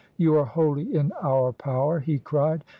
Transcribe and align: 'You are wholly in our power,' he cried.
'You 0.17 0.35
are 0.37 0.45
wholly 0.45 0.95
in 0.95 1.11
our 1.21 1.51
power,' 1.53 1.99
he 1.99 2.17
cried. 2.17 2.63